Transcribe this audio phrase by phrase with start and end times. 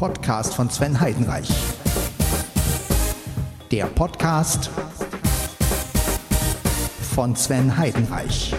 [0.00, 1.46] Podcast von Sven Heidenreich.
[3.70, 4.70] Der Podcast
[7.14, 8.54] von Sven Heidenreich.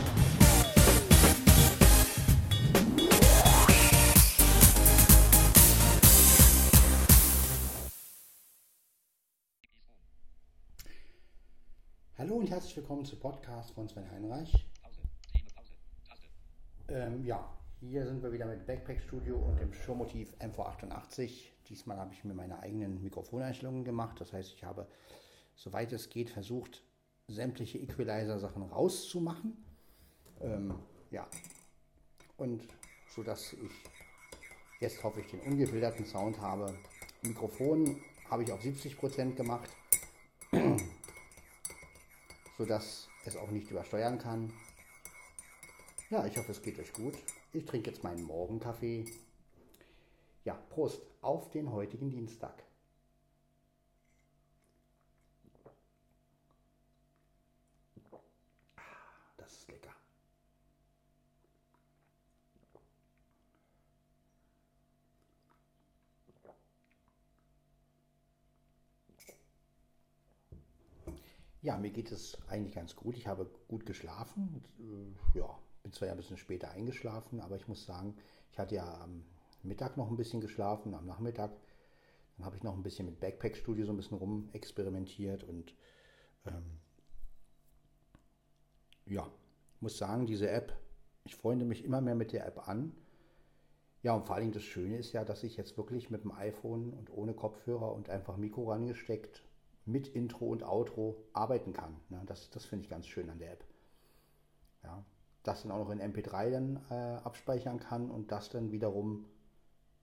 [12.20, 14.68] Hallo und herzlich willkommen zu Podcast von Sven Heinreich.
[16.88, 17.44] Ähm, ja,
[17.82, 21.49] hier sind wir wieder mit Backpack Studio und dem Showmotiv MV88.
[21.67, 24.21] Diesmal habe ich mir meine eigenen Mikrofoneinstellungen gemacht.
[24.21, 24.88] Das heißt, ich habe,
[25.55, 26.84] soweit es geht, versucht,
[27.27, 29.57] sämtliche Equalizer-Sachen rauszumachen.
[30.41, 30.76] Ähm,
[31.09, 31.27] ja,
[32.38, 32.67] und
[33.09, 33.71] so dass ich
[34.79, 36.76] jetzt hoffe ich den ungefilterten Sound habe.
[37.23, 39.70] Mikrofon habe ich auf 70% gemacht
[42.57, 44.54] sodass es auch nicht übersteuern kann.
[46.12, 47.16] Ja, ich hoffe, es geht euch gut.
[47.54, 49.05] Ich trinke jetzt meinen Morgenkaffee.
[50.46, 52.64] Ja, Prost auf den heutigen Dienstag.
[59.38, 59.91] Das ist lecker.
[71.62, 73.18] Ja, mir geht es eigentlich ganz gut.
[73.18, 74.63] Ich habe gut geschlafen.
[74.80, 78.16] Äh, ja, bin zwar ja ein bisschen später eingeschlafen, aber ich muss sagen,
[78.51, 79.24] ich hatte ja am
[79.63, 81.51] Mittag noch ein bisschen geschlafen, am Nachmittag.
[82.38, 85.74] Dann habe ich noch ein bisschen mit Backpack Studio so ein bisschen rumexperimentiert und
[86.46, 86.79] ähm,
[89.06, 89.29] ja,
[89.79, 90.78] muss sagen, diese App,
[91.25, 92.96] ich freunde mich immer mehr mit der App an.
[94.03, 96.91] Ja, und vor allem das Schöne ist ja, dass ich jetzt wirklich mit dem iPhone
[96.94, 99.44] und ohne Kopfhörer und einfach Mikro rangesteckt
[99.85, 102.00] mit Intro und Outro arbeiten kann.
[102.09, 102.22] Ne?
[102.25, 103.66] Das, das finde ich ganz schön an der App.
[104.84, 105.06] Ja,
[105.44, 109.25] das dann auch noch in MP3 dann äh, abspeichern kann und das dann wiederum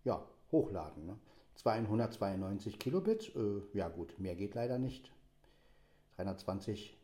[0.04, 1.06] ja, hochladen.
[1.06, 1.18] Ne?
[1.54, 5.12] 292 Kilobit, äh, ja gut, mehr geht leider nicht.
[6.16, 6.96] 320,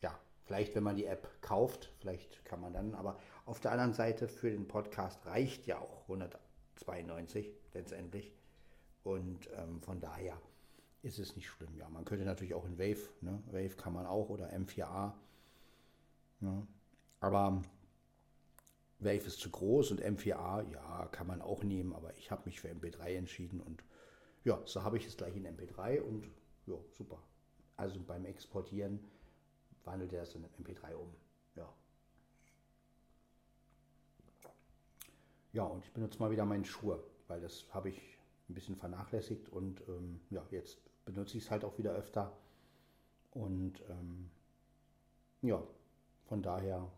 [0.00, 3.94] ja, vielleicht wenn man die App kauft, vielleicht kann man dann, aber auf der anderen
[3.94, 8.32] Seite für den Podcast reicht ja auch 192 letztendlich.
[9.04, 10.38] Und ähm, von daher
[11.02, 11.76] ist es nicht schlimm.
[11.76, 13.42] Ja, man könnte natürlich auch in Wave, ne?
[13.46, 15.12] Wave kann man auch oder M4A.
[16.40, 16.66] Ne?
[17.22, 17.62] Aber
[18.98, 22.60] Wave ist zu groß und M4A, ja, kann man auch nehmen, aber ich habe mich
[22.60, 23.84] für MP3 entschieden und
[24.42, 26.28] ja, so habe ich es gleich in MP3 und
[26.66, 27.22] ja, super.
[27.76, 28.98] Also beim Exportieren
[29.84, 31.14] wandelt er es in MP3 um.
[31.54, 31.72] Ja.
[35.52, 38.18] Ja, und ich benutze mal wieder meinen Schuhe, weil das habe ich
[38.48, 42.36] ein bisschen vernachlässigt und ähm, ja, jetzt benutze ich es halt auch wieder öfter.
[43.30, 44.28] Und ähm,
[45.42, 45.62] ja,
[46.24, 46.90] von daher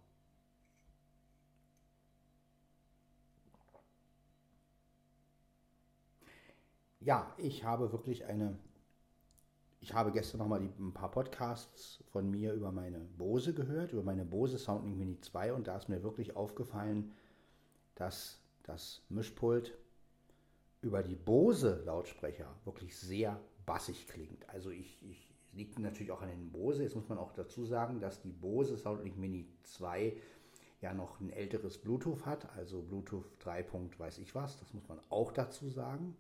[7.04, 8.58] ja, ich habe wirklich eine.
[9.80, 14.24] Ich habe gestern nochmal ein paar Podcasts von mir über meine Bose gehört, über meine
[14.24, 17.12] Bose Soundlink Mini 2 und da ist mir wirklich aufgefallen,
[17.94, 19.76] dass das Mischpult
[20.80, 24.48] über die Bose Lautsprecher wirklich sehr bassig klingt.
[24.48, 26.82] Also ich, ich liegt natürlich auch an den Bose.
[26.82, 30.16] Jetzt muss man auch dazu sagen, dass die Bose Soundlink Mini 2
[30.80, 33.66] ja noch ein älteres Bluetooth hat, also Bluetooth 3.
[33.98, 34.58] weiß ich was.
[34.58, 36.16] Das muss man auch dazu sagen.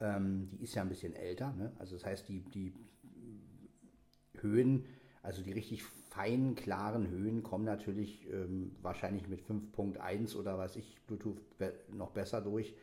[0.00, 1.52] Ähm, die ist ja ein bisschen älter.
[1.52, 1.72] Ne?
[1.78, 2.74] Also das heißt, die, die
[4.40, 4.86] Höhen,
[5.22, 11.00] also die richtig feinen, klaren Höhen kommen natürlich ähm, wahrscheinlich mit 5.1 oder weiß ich,
[11.06, 11.40] Bluetooth
[11.92, 12.74] noch besser durch.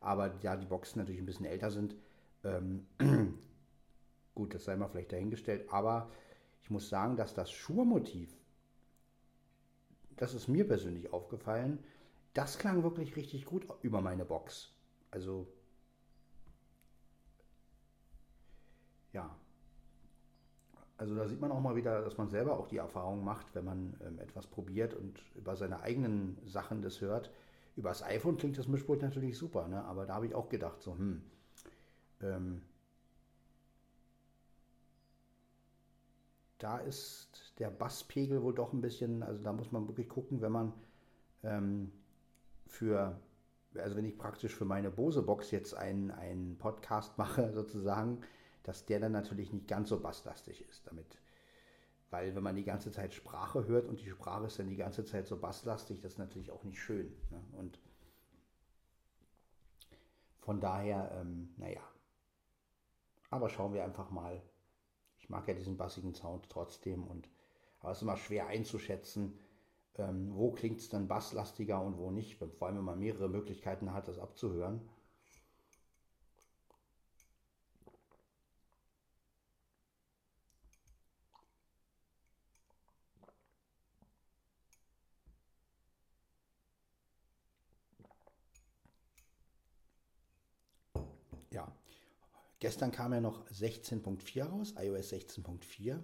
[0.00, 1.94] Aber da die Boxen natürlich ein bisschen älter sind,
[2.44, 2.86] ähm,
[4.34, 6.10] gut, das sei mal vielleicht dahingestellt, aber
[6.62, 8.36] ich muss sagen, dass das Schurmotiv,
[10.16, 11.78] das ist mir persönlich aufgefallen,
[12.34, 14.72] das klang wirklich richtig gut über meine Box.
[15.10, 15.46] Also,
[19.12, 19.34] ja.
[20.96, 23.64] Also da sieht man auch mal wieder, dass man selber auch die Erfahrung macht, wenn
[23.64, 27.30] man ähm, etwas probiert und über seine eigenen Sachen das hört.
[27.76, 29.84] Über das iPhone klingt das Mischpult natürlich super, ne?
[29.84, 31.22] aber da habe ich auch gedacht, so, hm,
[32.20, 32.62] ähm,
[36.58, 40.52] da ist der Basspegel wohl doch ein bisschen, also da muss man wirklich gucken, wenn
[40.52, 40.72] man
[41.42, 41.90] ähm,
[42.66, 43.18] für,
[43.74, 48.20] also wenn ich praktisch für meine Bose-Box jetzt einen, einen Podcast mache, sozusagen,
[48.62, 51.18] dass der dann natürlich nicht ganz so basslastig ist damit.
[52.10, 55.04] Weil wenn man die ganze Zeit Sprache hört und die Sprache ist dann die ganze
[55.04, 57.16] Zeit so basslastig, das ist natürlich auch nicht schön.
[57.30, 57.42] Ne?
[57.52, 57.78] Und
[60.40, 61.80] von daher, ähm, naja,
[63.30, 64.42] aber schauen wir einfach mal.
[65.18, 67.28] Ich mag ja diesen bassigen Sound trotzdem und
[67.80, 69.38] aber es ist immer schwer einzuschätzen,
[69.96, 73.92] ähm, wo klingt es dann basslastiger und wo nicht, vor allem wenn man mehrere Möglichkeiten
[73.92, 74.88] hat, das abzuhören.
[92.62, 95.98] Gestern kam ja noch 16.4 raus, iOS 16.4.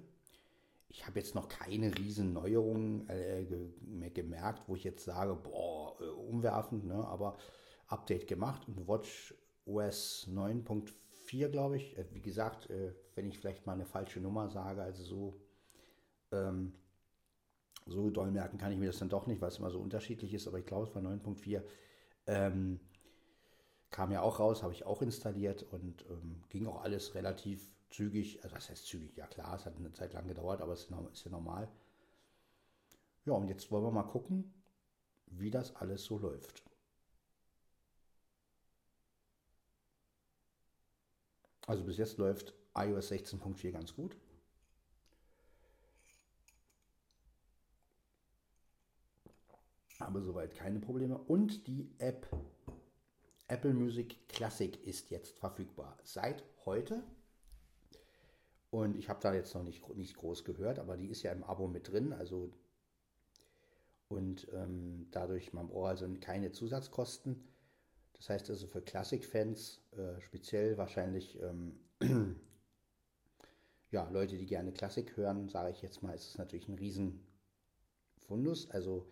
[0.89, 3.45] Ich habe jetzt noch keine riesen Neuerungen äh,
[3.81, 7.07] mehr gemerkt, wo ich jetzt sage, boah, äh, umwerfend, ne?
[7.07, 7.39] aber
[7.87, 9.35] Update gemacht und Watch
[9.67, 11.97] OS 9.4, glaube ich.
[11.97, 15.41] Äh, wie gesagt, äh, wenn ich vielleicht mal eine falsche Nummer sage, also so,
[16.33, 16.73] ähm,
[17.87, 20.35] so doll merken kann ich mir das dann doch nicht, weil es immer so unterschiedlich
[20.35, 21.63] ist, aber ich glaube, es war 9.4.
[22.27, 22.81] Ähm,
[23.91, 28.43] kam ja auch raus, habe ich auch installiert und ähm, ging auch alles relativ zügig.
[28.45, 29.17] Also was heißt zügig?
[29.17, 31.69] Ja klar, es hat eine Zeit lang gedauert, aber es ist ja normal.
[33.25, 34.53] Ja, und jetzt wollen wir mal gucken,
[35.27, 36.63] wie das alles so läuft.
[41.67, 44.17] Also bis jetzt läuft iOS 16.4 ganz gut.
[50.01, 51.19] Habe soweit keine Probleme.
[51.19, 52.27] Und die App
[53.49, 55.97] Apple Music Classic ist jetzt verfügbar.
[56.05, 57.03] Seit heute.
[58.71, 61.43] Und ich habe da jetzt noch nicht, nicht groß gehört, aber die ist ja im
[61.43, 62.13] Abo mit drin.
[62.13, 62.51] Also
[64.09, 67.45] und ähm, dadurch, man braucht also keine Zusatzkosten.
[68.15, 71.79] Das heißt also für Classic-Fans, äh, speziell wahrscheinlich ähm,
[73.91, 78.71] ja, Leute, die gerne Klassik hören, sage ich jetzt mal, ist es natürlich ein Riesenfundus.
[78.71, 79.07] Also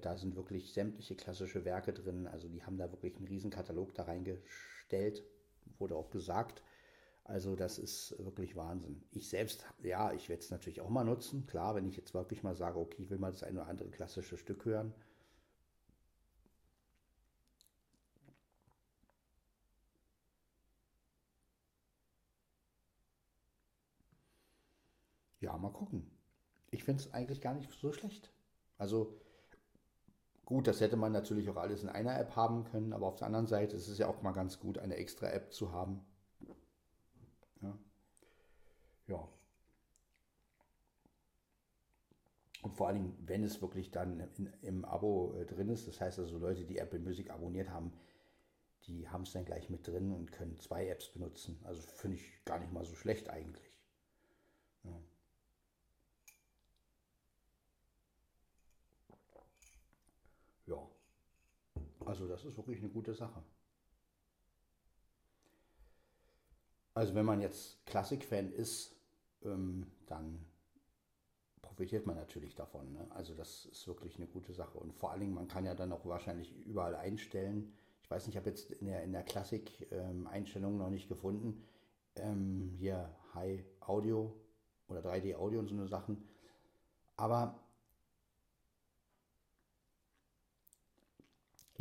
[0.00, 2.26] da sind wirklich sämtliche klassische Werke drin.
[2.26, 5.22] Also die haben da wirklich einen Riesenkatalog da reingestellt,
[5.78, 6.62] wurde auch gesagt.
[7.24, 9.02] Also das ist wirklich Wahnsinn.
[9.12, 11.46] Ich selbst, ja, ich werde es natürlich auch mal nutzen.
[11.46, 13.90] Klar, wenn ich jetzt wirklich mal sage, okay, ich will mal das eine oder andere
[13.90, 14.94] klassische Stück hören,
[25.40, 26.10] Ja, mal gucken.
[26.70, 28.30] Ich finde es eigentlich gar nicht so schlecht.
[28.78, 29.20] Also
[30.52, 33.26] gut, das hätte man natürlich auch alles in einer App haben können, aber auf der
[33.26, 36.04] anderen Seite ist es ja auch mal ganz gut, eine extra App zu haben.
[37.62, 37.78] Ja.
[39.06, 39.28] ja.
[42.60, 46.18] Und vor allem, wenn es wirklich dann in, im Abo äh, drin ist, das heißt
[46.18, 47.92] also Leute, die Apple Music abonniert haben,
[48.86, 51.58] die haben es dann gleich mit drin und können zwei Apps benutzen.
[51.64, 53.72] Also finde ich gar nicht mal so schlecht eigentlich.
[54.84, 55.00] Ja.
[60.66, 60.88] Ja,
[62.12, 63.42] also das ist wirklich eine gute Sache.
[66.92, 68.94] Also wenn man jetzt Klassik-Fan ist,
[69.44, 70.44] ähm, dann
[71.62, 72.92] profitiert man natürlich davon.
[72.92, 73.06] Ne?
[73.12, 74.76] Also das ist wirklich eine gute Sache.
[74.76, 77.72] Und vor allen Dingen, man kann ja dann auch wahrscheinlich überall einstellen.
[78.02, 81.64] Ich weiß nicht, ich habe jetzt in der, in der Klassik-Einstellung ähm, noch nicht gefunden.
[82.16, 84.38] Ähm, hier High Audio
[84.86, 86.22] oder 3D Audio und so eine Sachen.
[87.16, 87.58] Aber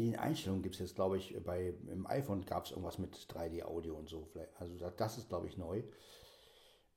[0.01, 3.15] In den Einstellungen gibt es jetzt, glaube ich, bei im iPhone gab es irgendwas mit
[3.15, 4.27] 3D-Audio und so.
[4.57, 5.83] Also das ist, glaube ich, neu,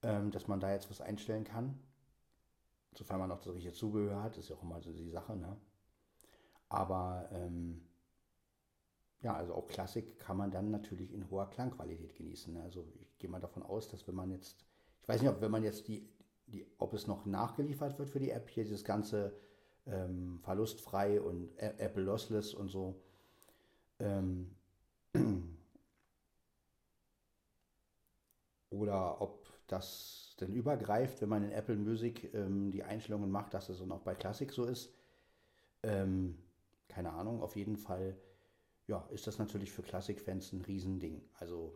[0.03, 1.79] ähm, dass man da jetzt was einstellen kann.
[2.95, 5.37] Sofern man noch das richtige Zubehör hat, ist ja auch immer so die Sache.
[5.37, 5.55] Ne?
[6.71, 7.87] Aber ähm,
[9.21, 12.55] ja, also auch Klassik kann man dann natürlich in hoher Klangqualität genießen.
[12.55, 12.63] Ne?
[12.63, 14.65] Also ich gehe mal davon aus, dass wenn man jetzt,
[15.03, 16.09] ich weiß nicht, ob wenn man jetzt die,
[16.47, 19.39] die ob es noch nachgeliefert wird für die App, hier dieses ganze
[19.87, 23.01] ähm, verlustfrei und Apple Lossless und so.
[23.99, 24.51] Ähm,
[28.71, 33.69] oder ob das denn übergreift, wenn man in Apple Music ähm, die Einstellungen macht, dass
[33.69, 34.93] es dann auch bei Classic so ist.
[35.83, 36.39] Ähm,
[36.89, 38.17] keine Ahnung, auf jeden Fall
[38.87, 41.23] ja, ist das natürlich für Classic-Fans ein Riesending.
[41.39, 41.73] Also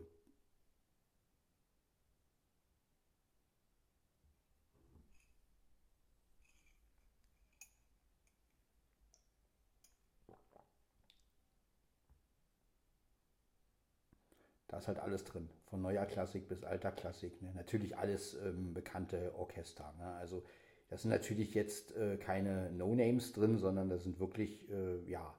[14.79, 17.41] ist halt alles drin, von neuer Klassik bis alter Klassik.
[17.41, 17.51] Ne?
[17.55, 19.93] Natürlich alles ähm, bekannte Orchester.
[19.97, 20.05] Ne?
[20.15, 20.43] Also
[20.89, 25.33] das sind natürlich jetzt äh, keine No-Names drin, sondern das sind wirklich, äh, ja,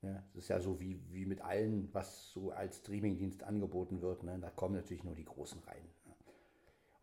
[0.00, 0.24] ne?
[0.34, 4.24] das ist ja so wie, wie mit allen, was so als Streamingdienst angeboten wird.
[4.24, 4.38] Ne?
[4.40, 5.84] Da kommen natürlich nur die Großen rein.
[6.04, 6.14] Ne?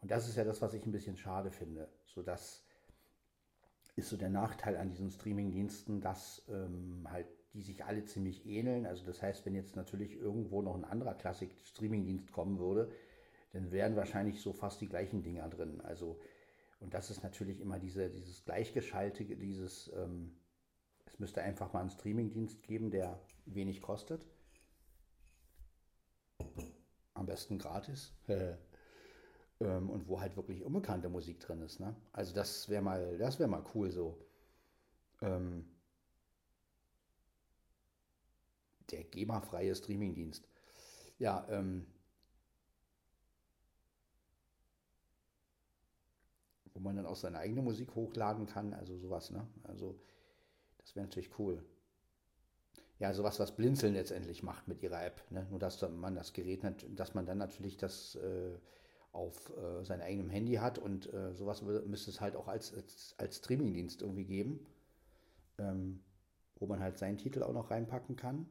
[0.01, 1.87] Und das ist ja das, was ich ein bisschen schade finde.
[2.05, 2.65] So das
[3.95, 8.85] ist so der Nachteil an diesen Streamingdiensten, dass ähm, halt die sich alle ziemlich ähneln.
[8.85, 12.91] Also das heißt, wenn jetzt natürlich irgendwo noch ein anderer Klassik-Streaming-Dienst kommen würde,
[13.53, 15.81] dann wären wahrscheinlich so fast die gleichen Dinger drin.
[15.81, 16.19] Also,
[16.79, 20.37] und das ist natürlich immer diese, dieses Gleichgeschaltige, dieses, ähm,
[21.05, 24.27] es müsste einfach mal einen Streaming-Dienst geben, der wenig kostet.
[27.15, 28.13] Am besten gratis.
[29.59, 31.79] ähm, und wo halt wirklich unbekannte Musik drin ist.
[31.79, 31.95] Ne?
[32.13, 34.17] Also das wäre mal, das wäre mal cool so.
[35.21, 35.65] Ähm,
[38.91, 40.47] der GEMA-freie Streamingdienst.
[41.17, 41.85] Ja, ähm,
[46.73, 49.45] wo man dann auch seine eigene Musik hochladen kann, also sowas, ne?
[49.63, 49.99] Also
[50.77, 51.63] das wäre natürlich cool.
[52.99, 55.45] Ja, sowas, was Blinzeln letztendlich macht mit ihrer App, ne?
[55.49, 58.57] Nur dass man das Gerät, hat, dass man dann natürlich das äh,
[59.11, 63.15] auf äh, seinem eigenen Handy hat und äh, sowas müsste es halt auch als, als,
[63.17, 64.65] als Streamingdienst irgendwie geben,
[65.57, 66.01] ähm,
[66.55, 68.47] wo man halt seinen Titel auch noch reinpacken kann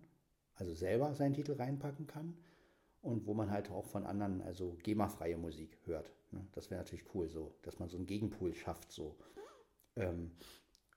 [0.58, 2.36] also selber seinen Titel reinpacken kann
[3.00, 6.12] und wo man halt auch von anderen, also GEMA-freie Musik hört.
[6.32, 6.46] Ne?
[6.52, 9.16] Das wäre natürlich cool so, dass man so einen Gegenpool schafft so.
[9.96, 10.32] Ähm,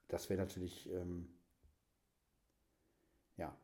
[0.08, 1.30] das wäre natürlich, ähm,
[3.38, 3.56] ja.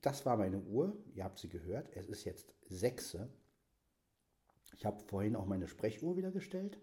[0.00, 3.18] Das war meine Uhr, ihr habt sie gehört, es ist jetzt 6.
[4.74, 6.78] Ich habe vorhin auch meine Sprechuhr wieder gestellt.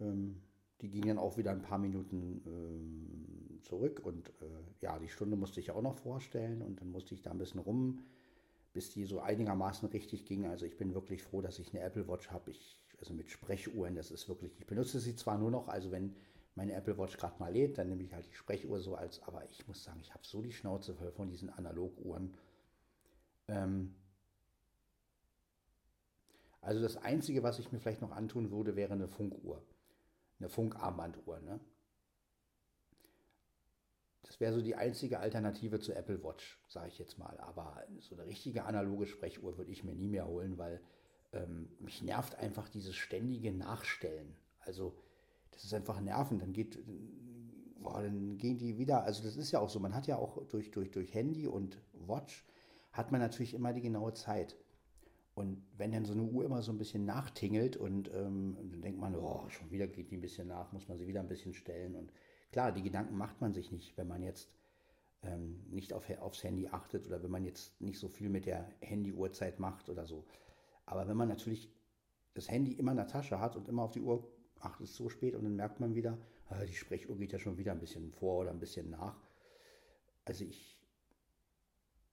[0.00, 0.42] Ähm,
[0.82, 5.36] die ging dann auch wieder ein paar Minuten ähm, zurück und äh, ja, die Stunde
[5.36, 8.00] musste ich auch noch vorstellen und dann musste ich da ein bisschen rum
[8.72, 10.46] bis die so einigermaßen richtig ging.
[10.46, 12.50] Also ich bin wirklich froh, dass ich eine Apple Watch habe.
[12.50, 16.14] Ich, also mit Sprechuhren, das ist wirklich, ich benutze sie zwar nur noch, also wenn
[16.54, 19.48] meine Apple Watch gerade mal lädt, dann nehme ich halt die Sprechuhr so als, aber
[19.50, 22.34] ich muss sagen, ich habe so die Schnauze voll von diesen Analoguhren.
[23.48, 23.94] Ähm
[26.60, 29.62] also das Einzige, was ich mir vielleicht noch antun würde, wäre eine Funkuhr.
[30.40, 31.60] Eine Funkarmbanduhr, ne?
[34.22, 37.36] Das wäre so die einzige Alternative zur Apple Watch, sage ich jetzt mal.
[37.40, 40.80] Aber so eine richtige analoge Sprechuhr würde ich mir nie mehr holen, weil
[41.32, 44.36] ähm, mich nervt einfach dieses ständige Nachstellen.
[44.60, 44.96] Also
[45.50, 46.42] das ist einfach nervend.
[46.42, 46.78] Dann geht,
[47.80, 49.02] boah, dann gehen die wieder.
[49.02, 49.80] Also das ist ja auch so.
[49.80, 52.46] Man hat ja auch durch, durch, durch Handy und Watch
[52.92, 54.56] hat man natürlich immer die genaue Zeit.
[55.40, 59.00] Und wenn dann so eine Uhr immer so ein bisschen nachtingelt und ähm, dann denkt
[59.00, 61.54] man, oh, schon wieder geht die ein bisschen nach, muss man sie wieder ein bisschen
[61.54, 62.12] stellen und
[62.52, 64.50] Klar, die Gedanken macht man sich nicht, wenn man jetzt
[65.22, 68.68] ähm, nicht auf, aufs Handy achtet oder wenn man jetzt nicht so viel mit der
[68.80, 70.24] Handy-Uhrzeit macht oder so.
[70.84, 71.70] Aber wenn man natürlich
[72.34, 74.28] das Handy immer in der Tasche hat und immer auf die Uhr
[74.58, 76.18] achtet, es so spät und dann merkt man wieder,
[76.50, 79.16] äh, die Sprechuhr geht ja schon wieder ein bisschen vor oder ein bisschen nach.
[80.24, 80.76] Also ich,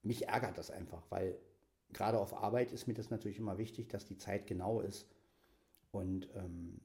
[0.04, 1.40] mich ärgert das einfach, weil
[1.94, 5.08] gerade auf Arbeit ist mir das natürlich immer wichtig, dass die Zeit genau ist.
[5.92, 6.82] Und ähm,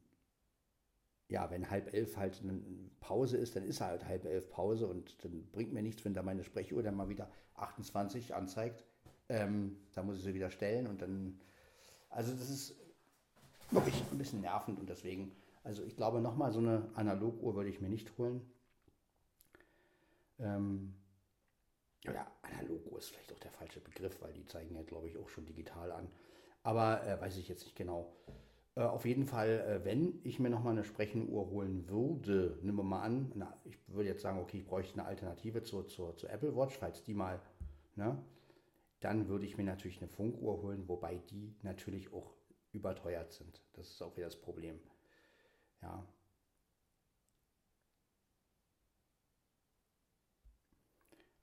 [1.29, 2.61] ja, wenn halb elf halt eine
[3.01, 6.23] Pause ist, dann ist halt halb elf Pause und dann bringt mir nichts, wenn da
[6.23, 8.85] meine Sprechuhr dann mal wieder 28 anzeigt.
[9.29, 11.41] Ähm, da muss ich sie wieder stellen und dann,
[12.11, 12.75] also das ist
[13.71, 15.33] wirklich ein bisschen nervend und deswegen,
[15.65, 18.43] also ich glaube nochmal, so eine Analoguhr würde ich mir nicht holen.
[20.39, 20.95] Ähm,
[22.05, 25.29] ja, Analoguhr ist vielleicht auch der falsche Begriff, weil die zeigen ja, glaube ich, auch
[25.29, 26.11] schon digital an.
[26.63, 28.13] Aber äh, weiß ich jetzt nicht genau.
[28.75, 32.85] Äh, auf jeden Fall, äh, wenn ich mir nochmal eine Sprechenuhr holen würde, nehmen wir
[32.85, 36.31] mal an, na, ich würde jetzt sagen, okay, ich bräuchte eine Alternative zur, zur, zur
[36.31, 37.41] Apple Watch, falls die mal,
[37.97, 38.17] ne,
[39.01, 42.35] dann würde ich mir natürlich eine Funkuhr holen, wobei die natürlich auch
[42.73, 43.63] überteuert sind.
[43.75, 44.81] Das ist auch wieder das Problem.
[45.83, 46.07] Ja.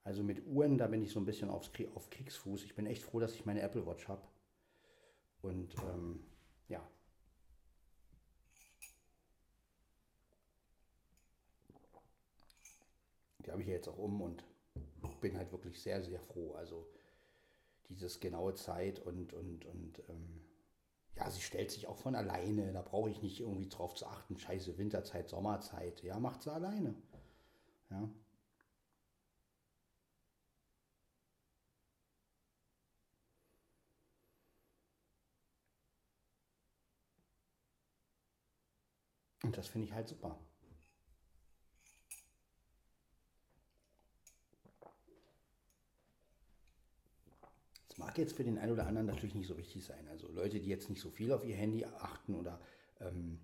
[0.10, 2.64] Also mit Uhren, da bin ich so ein bisschen aufs, auf Kriegsfuß.
[2.64, 4.24] Ich bin echt froh, dass ich meine Apple Watch habe.
[5.44, 6.24] Und ähm,
[6.68, 6.82] ja,
[13.46, 14.44] die habe ich jetzt auch um und
[15.22, 16.56] bin halt wirklich sehr, sehr froh.
[16.56, 16.88] Also
[17.90, 20.42] dieses genaue Zeit und, und, und ähm,
[21.18, 22.74] ja, sie stellt sich auch von alleine.
[22.74, 26.02] Da brauche ich nicht irgendwie drauf zu achten, scheiße, Winterzeit, Sommerzeit.
[26.02, 26.96] Ja, macht sie alleine.
[27.92, 28.10] Ja.
[39.50, 40.40] Und das finde ich halt super.
[47.98, 50.08] mag jetzt für den einen oder anderen natürlich nicht so wichtig sein.
[50.08, 52.62] Also Leute, die jetzt nicht so viel auf ihr Handy achten oder
[53.00, 53.40] ähm,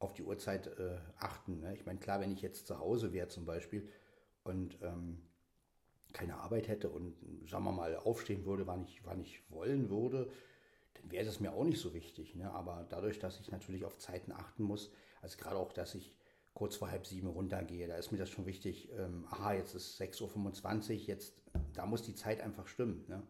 [0.00, 1.60] auf die Uhrzeit äh, achten.
[1.60, 1.72] Ne?
[1.76, 3.88] Ich meine, klar, wenn ich jetzt zu Hause wäre zum Beispiel
[4.42, 5.22] und ähm,
[6.12, 7.16] keine Arbeit hätte und,
[7.48, 10.28] sagen wir mal, aufstehen würde, wann ich, wann ich wollen würde,
[10.94, 12.34] dann wäre es mir auch nicht so wichtig.
[12.34, 12.50] Ne?
[12.52, 14.90] Aber dadurch, dass ich natürlich auf Zeiten achten muss,
[15.22, 16.14] also gerade auch, dass ich
[16.54, 17.86] kurz vor halb sieben runtergehe.
[17.86, 21.34] Da ist mir das schon wichtig, ähm, aha, jetzt ist 6.25 Uhr, jetzt,
[21.72, 23.04] da muss die Zeit einfach stimmen.
[23.08, 23.22] Ne?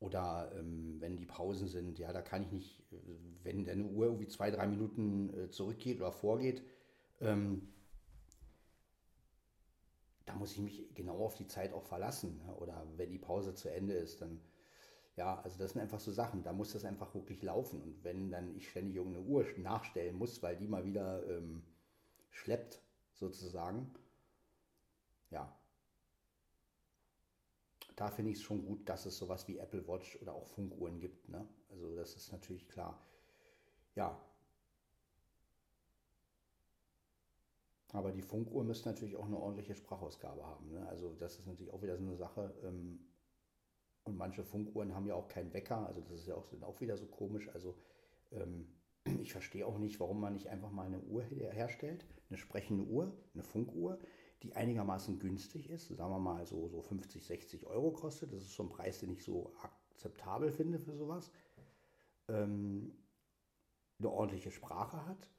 [0.00, 2.96] Oder ähm, wenn die Pausen sind, ja, da kann ich nicht, äh,
[3.42, 6.62] wenn deine Uhr irgendwie zwei, drei Minuten äh, zurückgeht oder vorgeht,
[7.20, 7.68] ähm,
[10.26, 12.42] da muss ich mich genau auf die Zeit auch verlassen.
[12.44, 12.54] Ne?
[12.56, 14.40] Oder wenn die Pause zu Ende ist, dann,
[15.16, 17.80] ja, also das sind einfach so Sachen, da muss das einfach wirklich laufen.
[17.82, 21.62] Und wenn dann ich ständig irgendeine Uhr nachstellen muss, weil die mal wieder ähm,
[22.30, 22.82] schleppt,
[23.14, 23.90] sozusagen.
[25.30, 25.50] Ja.
[27.96, 31.00] Da finde ich es schon gut, dass es sowas wie Apple Watch oder auch Funkuhren
[31.00, 31.30] gibt.
[31.30, 31.48] Ne?
[31.70, 33.02] Also das ist natürlich klar.
[33.94, 34.20] ja.
[37.92, 40.70] Aber die Funkuhr müsste natürlich auch eine ordentliche Sprachausgabe haben.
[40.70, 40.86] Ne?
[40.88, 42.54] Also das ist natürlich auch wieder so eine Sache.
[42.64, 43.00] Ähm,
[44.06, 45.86] und manche Funkuhren haben ja auch keinen Wecker.
[45.86, 47.50] Also das ist ja auch, auch wieder so komisch.
[47.52, 47.76] Also
[48.32, 48.68] ähm,
[49.20, 53.12] ich verstehe auch nicht, warum man nicht einfach mal eine Uhr herstellt, eine sprechende Uhr,
[53.34, 53.98] eine Funkuhr,
[54.42, 58.32] die einigermaßen günstig ist, sagen wir mal so, so 50, 60 Euro kostet.
[58.32, 61.32] Das ist so ein Preis, den ich so akzeptabel finde für sowas.
[62.28, 62.92] Ähm,
[63.98, 65.30] eine ordentliche Sprache hat.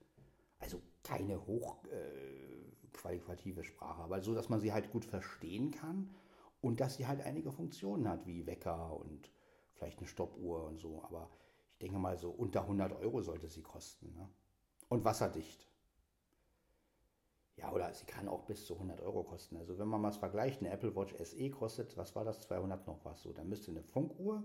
[0.59, 6.09] Also keine hochqualitative äh, Sprache, aber so, dass man sie halt gut verstehen kann
[6.61, 9.31] und dass sie halt einige Funktionen hat, wie Wecker und
[9.73, 11.03] vielleicht eine Stoppuhr und so.
[11.03, 11.29] Aber
[11.73, 14.13] ich denke mal, so unter 100 Euro sollte sie kosten.
[14.13, 14.29] Ne?
[14.89, 15.67] Und wasserdicht.
[17.57, 19.57] Ja, oder sie kann auch bis zu 100 Euro kosten.
[19.57, 22.85] Also wenn man mal es vergleicht, eine Apple Watch SE kostet, was war das, 200
[22.85, 23.33] noch was so.
[23.33, 24.43] Dann müsste eine Funkuhr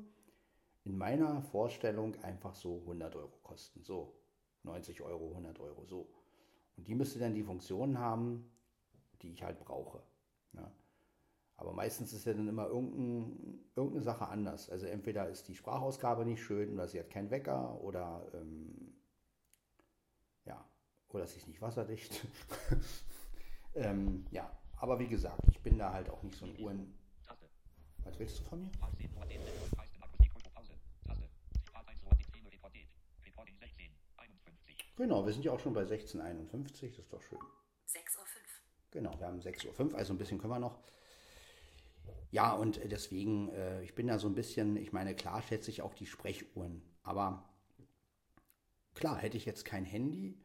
[0.84, 3.82] in meiner Vorstellung einfach so 100 Euro kosten.
[3.82, 4.16] So,
[4.62, 6.08] 90 Euro, 100 Euro, so.
[6.76, 8.50] Und die müsste dann die Funktionen haben,
[9.20, 10.02] die ich halt brauche.
[10.54, 10.72] Ja.
[11.62, 14.68] Aber meistens ist ja dann immer irgendein, irgendeine Sache anders.
[14.68, 18.92] Also entweder ist die Sprachausgabe nicht schön oder sie hat keinen Wecker oder ähm,
[20.44, 20.68] ja,
[21.10, 22.26] oder sie ist nicht wasserdicht.
[23.76, 26.98] ähm, ja, aber wie gesagt, ich bin da halt auch nicht so ein Uhren.
[28.02, 28.70] Was willst du von mir?
[34.96, 37.38] Genau, wir sind ja auch schon bei 1651, das ist doch schön.
[37.86, 38.26] 6.05 Uhr.
[38.90, 40.80] Genau, wir haben 6.05 Uhr, also ein bisschen können wir noch.
[42.30, 45.82] Ja, und deswegen, äh, ich bin da so ein bisschen, ich meine, klar schätze ich
[45.82, 47.48] auch die Sprechuhren, aber
[48.94, 50.38] klar, hätte ich jetzt kein Handy,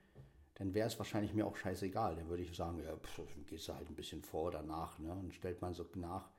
[0.56, 2.16] dann wäre es wahrscheinlich mir auch scheißegal.
[2.16, 5.14] Dann würde ich sagen, ja, pff, gehst du halt ein bisschen vor oder nach, ne?
[5.14, 6.32] Und stellt man so nach.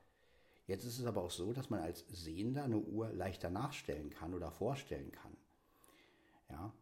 [0.66, 4.34] Jetzt ist es aber auch so, dass man als Sehender eine Uhr leichter nachstellen kann
[4.34, 5.36] oder vorstellen kann.
[6.50, 6.72] Ja,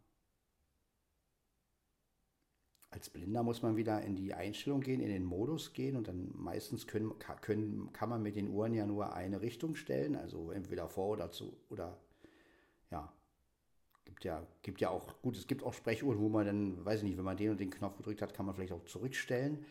[2.96, 6.30] als Blinder muss man wieder in die Einstellung gehen, in den Modus gehen und dann
[6.34, 10.88] meistens können, können, kann man mit den Uhren ja nur eine Richtung stellen, also entweder
[10.88, 11.98] vor oder zu oder
[12.90, 13.12] ja.
[14.06, 17.04] Gibt ja, gibt ja auch, gut, es gibt auch Sprechuhren, wo man dann, weiß ich
[17.04, 19.66] nicht, wenn man den und den Knopf gedrückt hat, kann man vielleicht auch zurückstellen.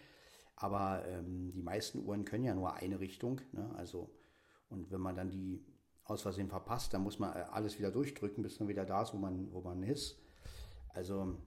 [0.55, 3.41] Aber ähm, die meisten Uhren können ja nur eine Richtung.
[3.53, 3.73] Ne?
[3.75, 4.11] Also,
[4.69, 5.65] und wenn man dann die
[6.03, 9.13] aus Versehen verpasst, dann muss man äh, alles wieder durchdrücken, bis man wieder da ist,
[9.13, 10.21] wo man, wo man ist.
[10.89, 11.37] Also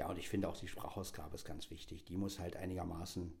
[0.00, 2.06] ja, und ich finde auch die Sprachausgabe ist ganz wichtig.
[2.06, 3.38] Die muss halt einigermaßen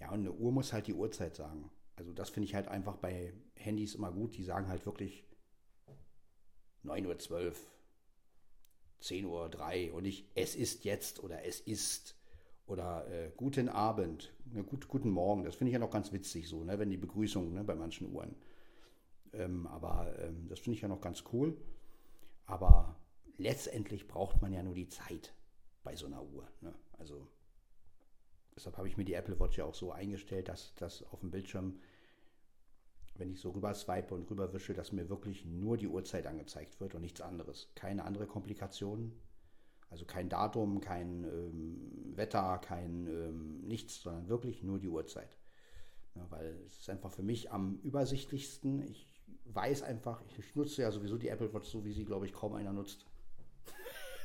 [0.00, 1.70] Ja, und eine Uhr muss halt die Uhrzeit sagen.
[1.96, 4.38] Also das finde ich halt einfach bei Handys immer gut.
[4.38, 5.26] Die sagen halt wirklich
[6.82, 7.50] 9.12
[9.26, 12.16] Uhr, 10.03 Uhr und nicht es ist jetzt oder es ist
[12.66, 15.44] oder äh, guten Abend, ne, gut, guten Morgen.
[15.44, 18.10] Das finde ich ja noch ganz witzig so, ne, wenn die Begrüßung ne, bei manchen
[18.10, 18.34] Uhren.
[19.32, 21.56] Ähm, aber ähm, das finde ich ja noch ganz cool.
[22.46, 22.96] Aber
[23.38, 25.34] letztendlich braucht man ja nur die Zeit
[25.82, 26.48] bei so einer Uhr.
[26.60, 26.74] Ne?
[26.98, 27.26] Also
[28.54, 31.30] deshalb habe ich mir die Apple Watch ja auch so eingestellt, dass das auf dem
[31.30, 31.80] Bildschirm,
[33.16, 36.80] wenn ich so rüber swipe und rüber wische, dass mir wirklich nur die Uhrzeit angezeigt
[36.80, 37.70] wird und nichts anderes.
[37.74, 39.12] Keine andere Komplikation.
[39.90, 45.36] Also kein Datum, kein ähm, Wetter, kein ähm, nichts, sondern wirklich nur die Uhrzeit.
[46.14, 48.80] Ja, weil es ist einfach für mich am übersichtlichsten.
[48.82, 49.11] Ich
[49.44, 52.54] weiß einfach, ich nutze ja sowieso die Apple Watch so, wie sie, glaube ich, kaum
[52.54, 53.06] einer nutzt.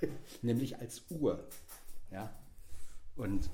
[0.41, 1.47] Nämlich als Uhr.
[2.11, 2.33] Ja.
[3.15, 3.49] Und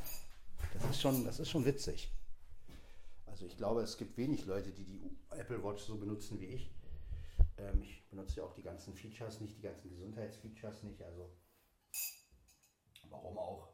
[0.73, 2.11] das ist schon, das ist schon witzig.
[3.25, 6.71] Also ich glaube, es gibt wenig Leute, die die Apple Watch so benutzen wie ich.
[7.57, 11.01] Ähm, ich benutze ja auch die ganzen Features nicht, die ganzen Gesundheitsfeatures nicht.
[11.01, 11.29] Also
[13.09, 13.69] warum auch?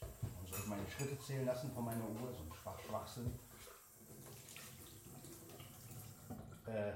[0.00, 3.32] Man sollte meine Schritte zählen lassen von meiner Uhr, so ein Schwach Schwachsinn.
[6.66, 6.92] Äh,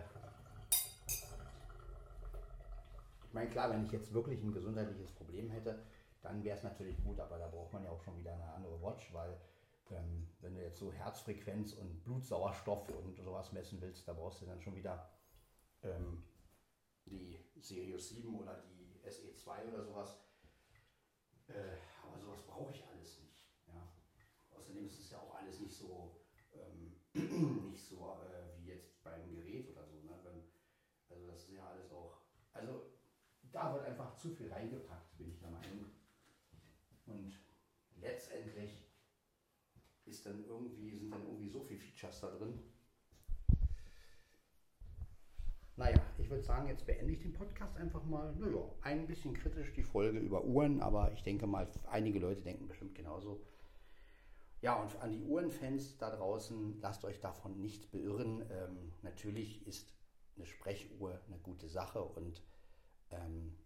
[3.25, 5.83] ich meine, klar, wenn ich jetzt wirklich ein gesundheitliches Problem hätte,
[6.23, 8.81] dann wäre es natürlich gut, aber da braucht man ja auch schon wieder eine andere
[8.83, 9.39] Watch, weil
[9.91, 14.47] ähm, wenn du jetzt so Herzfrequenz und Blutsauerstoff und sowas messen willst, da brauchst du
[14.47, 15.11] dann schon wieder
[15.83, 16.25] ähm,
[17.05, 20.19] die Sirius 7 oder die SE2 oder sowas.
[21.49, 23.45] Äh, aber sowas brauche ich alles nicht.
[23.69, 23.87] Ja.
[24.51, 26.17] Außerdem ist es ja auch alles nicht so,
[26.55, 26.97] ähm,
[27.71, 28.47] nicht so äh,
[29.07, 30.03] beim Gerät oder so.
[30.03, 30.19] Ne?
[30.25, 30.43] Wenn,
[31.09, 32.19] also das ist ja alles auch.
[32.53, 32.91] Also
[33.57, 35.87] da wird einfach zu viel reingepackt, bin ich der Meinung.
[37.07, 37.33] Und
[37.97, 38.87] letztendlich
[40.05, 42.61] ist dann irgendwie, sind dann irgendwie so viele Features da drin.
[45.77, 48.35] Naja, ich würde sagen, jetzt beende ich den Podcast einfach mal.
[48.37, 52.69] Naja, ein bisschen kritisch die Folge über Uhren, aber ich denke mal, einige Leute denken
[52.69, 53.41] bestimmt genauso.
[54.61, 58.43] Ja, und an die Uhrenfans da draußen, lasst euch davon nicht beirren.
[58.51, 59.95] Ähm, natürlich ist
[60.37, 62.43] eine Sprechuhr eine gute Sache und
[63.11, 63.57] ähm,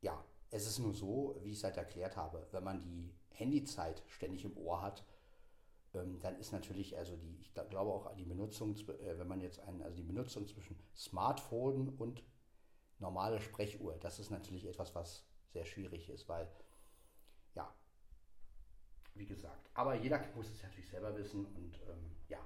[0.00, 4.02] ja, es ist nur so, wie ich es halt erklärt habe, wenn man die Handyzeit
[4.08, 5.04] ständig im Ohr hat,
[5.94, 9.60] ähm, dann ist natürlich, also die, ich glaube auch die Benutzung, äh, wenn man jetzt
[9.60, 12.22] einen, also die Benutzung zwischen Smartphone und
[12.98, 16.48] normale Sprechuhr, das ist natürlich etwas, was sehr schwierig ist, weil,
[17.54, 17.72] ja,
[19.14, 22.40] wie gesagt, aber jeder muss es natürlich selber wissen und ähm, ja,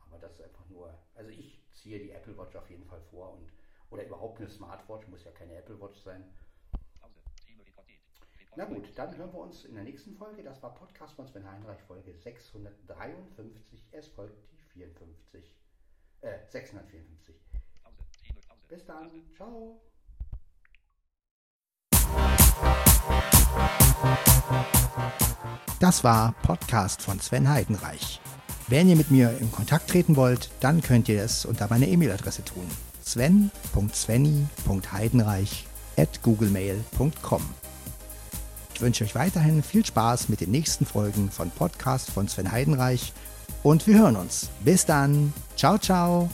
[0.00, 3.32] aber das ist einfach nur, also ich ziehe die Apple Watch auf jeden Fall vor
[3.34, 3.52] und
[3.94, 6.24] oder überhaupt eine Smartwatch, muss ja keine Apple Watch sein.
[8.56, 10.42] Na gut, dann hören wir uns in der nächsten Folge.
[10.42, 13.84] Das war Podcast von Sven Heinreich, Folge 653.
[13.92, 15.56] Es folgt die 54.
[16.20, 17.34] Äh, 654.
[18.68, 19.10] Bis dann.
[19.36, 19.80] Ciao.
[25.80, 28.20] Das war Podcast von Sven Heidenreich.
[28.68, 32.44] Wenn ihr mit mir in Kontakt treten wollt, dann könnt ihr es unter meiner E-Mail-Adresse
[32.44, 32.68] tun.
[33.04, 37.42] sven.svenny.heidenreich at googlemail.com
[38.74, 43.12] Ich wünsche euch weiterhin viel Spaß mit den nächsten Folgen von Podcast von Sven Heidenreich
[43.62, 44.48] und wir hören uns.
[44.64, 45.32] Bis dann.
[45.56, 46.30] Ciao, ciao.